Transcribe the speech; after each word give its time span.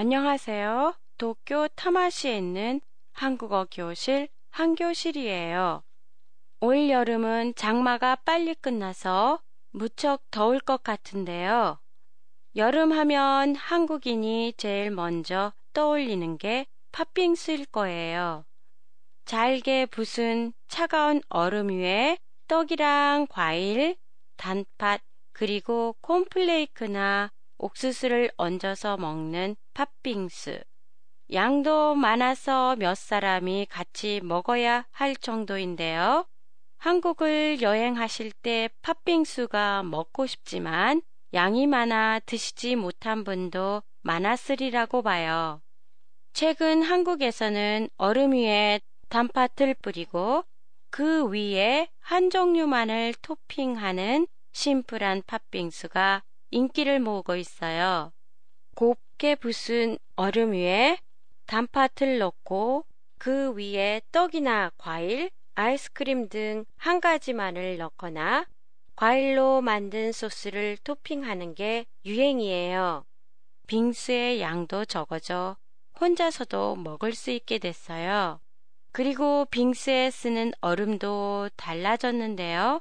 안녕하세요. 0.00 0.94
도쿄 1.16 1.66
타마시에 1.74 2.38
있는 2.38 2.80
한국어 3.10 3.66
교실 3.68 4.28
한교실이에요. 4.50 5.82
올 6.60 6.88
여름은 6.88 7.54
장마가 7.56 8.14
빨리 8.24 8.54
끝나서 8.54 9.42
무척 9.72 10.22
더울 10.30 10.60
것 10.60 10.84
같은데요. 10.84 11.80
여름 12.54 12.92
하면 12.92 13.56
한국인이 13.56 14.54
제일 14.56 14.92
먼저 14.92 15.52
떠올리는 15.72 16.38
게 16.38 16.66
팥빙수일 16.92 17.66
거예요. 17.66 18.44
잘게 19.24 19.86
부순 19.86 20.52
차가운 20.68 21.22
얼음 21.28 21.70
위에 21.70 22.18
떡이랑 22.46 23.26
과일, 23.28 23.96
단팥, 24.36 25.00
그리고 25.32 25.96
콘플레이크나 26.02 27.32
옥수수를 27.58 28.30
얹어서 28.36 28.96
먹는 28.96 29.56
팥빙수. 29.74 30.60
양도 31.32 31.94
많아서 31.94 32.76
몇 32.76 32.96
사람이 32.96 33.66
같이 33.68 34.20
먹어야 34.22 34.86
할 34.90 35.14
정도인데요. 35.14 36.26
한국을 36.78 37.60
여행하실 37.60 38.32
때 38.32 38.70
팥빙수가 38.82 39.82
먹고 39.82 40.26
싶지만 40.26 41.02
양이 41.34 41.66
많아 41.66 42.20
드시지 42.20 42.76
못한 42.76 43.24
분도 43.24 43.82
많았으리라고 44.02 45.02
봐요. 45.02 45.60
최근 46.32 46.82
한국에서는 46.82 47.90
얼음 47.98 48.32
위에 48.32 48.80
단팥을 49.08 49.74
뿌리고 49.82 50.44
그 50.90 51.28
위에 51.28 51.88
한 51.98 52.30
종류만을 52.30 53.14
토핑하는 53.20 54.26
심플한 54.52 55.22
팥빙수가 55.26 56.22
인기를 56.50 57.00
모으고 57.00 57.36
있어요. 57.36 58.12
곱게 58.74 59.34
부순 59.34 59.98
얼음 60.16 60.52
위에 60.52 60.98
단팥을 61.46 62.18
넣고 62.18 62.84
그 63.18 63.52
위에 63.54 64.00
떡이나 64.12 64.70
과일, 64.78 65.30
아이스크림 65.54 66.28
등 66.28 66.64
한 66.76 67.00
가지만을 67.00 67.76
넣거나 67.78 68.46
과일로 68.96 69.60
만든 69.60 70.12
소스를 70.12 70.76
토핑하는 70.84 71.54
게 71.54 71.86
유행이에요. 72.04 73.04
빙수의 73.66 74.40
양도 74.40 74.84
적어져 74.84 75.56
혼자서도 76.00 76.76
먹을 76.76 77.12
수 77.12 77.30
있게 77.30 77.58
됐어요. 77.58 78.40
그리고 78.92 79.44
빙수에 79.50 80.10
쓰는 80.10 80.52
얼음도 80.60 81.50
달라졌는데요. 81.56 82.80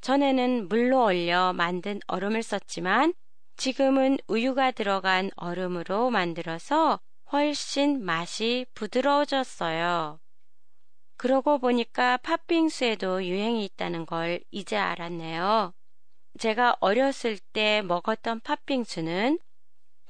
전에는 0.00 0.68
물로 0.68 1.04
얼려 1.04 1.52
만든 1.52 2.00
얼음을 2.06 2.42
썼지만 2.42 3.14
지금은 3.56 4.18
우유가 4.26 4.70
들어간 4.70 5.30
얼음으로 5.36 6.10
만들어서 6.10 6.98
훨씬 7.32 8.02
맛이 8.04 8.66
부드러워졌어요. 8.74 10.18
그러고 11.16 11.58
보니까 11.58 12.16
팥빙수에도 12.18 13.24
유행이 13.24 13.64
있다는 13.66 14.06
걸 14.06 14.42
이제 14.50 14.76
알았네요. 14.76 15.74
제가 16.38 16.76
어렸을 16.80 17.38
때 17.52 17.82
먹었던 17.82 18.40
팥빙수는 18.40 19.38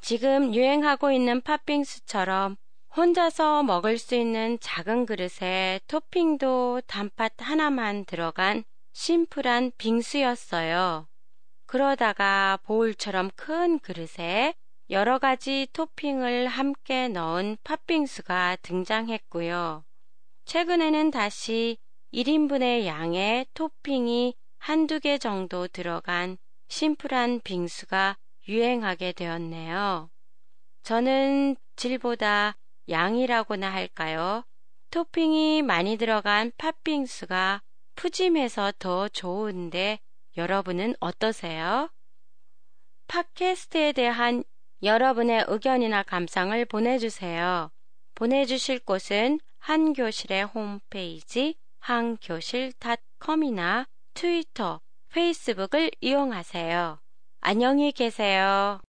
지금 0.00 0.54
유행하고 0.54 1.10
있는 1.10 1.40
팥빙수처럼 1.40 2.56
혼자서 2.96 3.64
먹을 3.64 3.98
수 3.98 4.14
있는 4.14 4.58
작은 4.60 5.06
그릇에 5.06 5.80
토핑도 5.88 6.82
단팥 6.86 7.32
하나만 7.38 8.04
들어간 8.04 8.64
심플한 9.02 9.72
빙수였어요. 9.78 11.08
그러다가 11.64 12.58
보울처럼 12.64 13.30
큰 13.34 13.78
그릇에 13.78 14.52
여러 14.90 15.18
가지 15.18 15.66
토핑을 15.72 16.46
함께 16.48 17.08
넣은 17.08 17.56
팥빙수가 17.64 18.58
등장했고요. 18.60 19.86
최근에는 20.44 21.12
다시 21.12 21.78
1인분의 22.12 22.84
양의 22.84 23.46
토핑이 23.54 24.34
한두 24.58 25.00
개 25.00 25.16
정도 25.16 25.66
들어간 25.66 26.36
심플한 26.68 27.40
빙수가 27.42 28.18
유행하게 28.48 29.12
되었네요. 29.12 30.10
저는 30.82 31.56
질보다 31.76 32.54
양이라고나 32.90 33.72
할까요? 33.72 34.44
토핑이 34.90 35.62
많이 35.62 35.96
들어간 35.96 36.52
팥빙수가 36.58 37.62
푸짐해서 38.00 38.72
더 38.78 39.08
좋은데 39.08 39.98
여러분은 40.38 40.94
어떠세요? 41.00 41.90
팟캐스트에 43.08 43.92
대한 43.92 44.42
여러분의 44.82 45.44
의견이나 45.48 46.02
감상을 46.04 46.64
보내주세요. 46.64 47.70
보내주실 48.14 48.78
곳은 48.86 49.38
한교실의 49.58 50.46
홈페이지 50.46 51.56
한교실닷컴이나 51.80 53.86
트위터, 54.14 54.80
페이스북을 55.12 55.90
이용하세요. 56.00 56.98
안녕히 57.42 57.92
계세요. 57.92 58.80